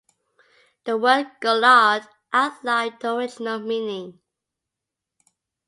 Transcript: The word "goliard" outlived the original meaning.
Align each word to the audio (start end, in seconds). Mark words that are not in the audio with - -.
The 0.85 0.97
word 0.97 1.27
"goliard" 1.41 2.07
outlived 2.33 3.01
the 3.03 3.13
original 3.13 3.59
meaning. 3.59 4.19